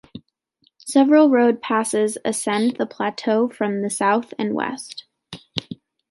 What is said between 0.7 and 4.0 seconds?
Several road passes ascend the plateau from the